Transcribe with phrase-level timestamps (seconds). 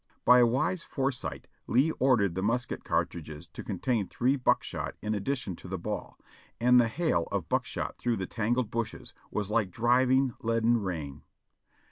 [0.25, 5.13] By a wise foresight Lee ordered the musket cartridges to con tain three buckshot in
[5.13, 6.17] addition to the ball,
[6.59, 11.21] and the hail of buck shot through the tangled bushes was like driving, leaden rain.